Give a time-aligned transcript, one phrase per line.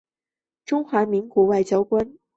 [0.65, 2.17] 中华民国外交官。